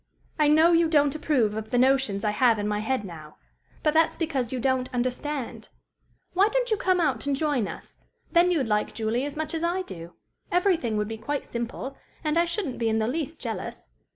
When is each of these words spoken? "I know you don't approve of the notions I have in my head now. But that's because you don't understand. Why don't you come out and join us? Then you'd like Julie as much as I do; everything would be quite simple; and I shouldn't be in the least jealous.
"I 0.39 0.47
know 0.47 0.71
you 0.71 0.87
don't 0.89 1.13
approve 1.13 1.53
of 1.53 1.69
the 1.69 1.77
notions 1.77 2.23
I 2.23 2.31
have 2.31 2.57
in 2.57 2.67
my 2.67 2.79
head 2.79 3.05
now. 3.05 3.37
But 3.83 3.93
that's 3.93 4.17
because 4.17 4.51
you 4.51 4.59
don't 4.59 4.91
understand. 4.91 5.69
Why 6.33 6.47
don't 6.49 6.71
you 6.71 6.75
come 6.77 6.99
out 6.99 7.27
and 7.27 7.35
join 7.35 7.67
us? 7.67 7.99
Then 8.31 8.49
you'd 8.49 8.65
like 8.65 8.95
Julie 8.95 9.25
as 9.25 9.37
much 9.37 9.53
as 9.53 9.63
I 9.63 9.83
do; 9.83 10.15
everything 10.51 10.97
would 10.97 11.07
be 11.07 11.17
quite 11.19 11.45
simple; 11.45 11.95
and 12.23 12.39
I 12.39 12.45
shouldn't 12.45 12.79
be 12.79 12.89
in 12.89 12.97
the 12.97 13.05
least 13.05 13.39
jealous. 13.39 13.91